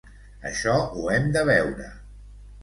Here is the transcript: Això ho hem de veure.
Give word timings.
Això 0.51 0.73
ho 0.95 1.03
hem 1.17 1.29
de 1.37 1.45
veure. 1.51 1.91